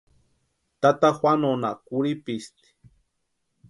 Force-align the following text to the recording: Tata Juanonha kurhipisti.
Tata 0.81 1.09
Juanonha 1.17 1.71
kurhipisti. 1.87 2.67